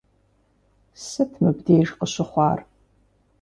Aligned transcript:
Сыт 1.05 1.31
мыбдеж 1.41 1.87
къыщыхъуар? 1.99 2.59